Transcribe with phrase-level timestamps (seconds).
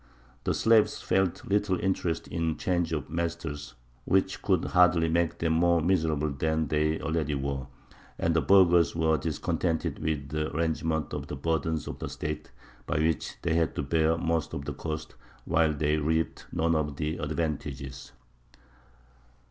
[0.45, 5.53] The slaves felt little interest in a change of masters, which could hardly make them
[5.53, 7.67] more miserable than they already were;
[8.17, 12.49] and the burghers were discontented with the arrangement of the burdens of the State,
[12.87, 15.13] by which they had to bear most of the cost
[15.45, 18.11] while they reaped none of the advantages.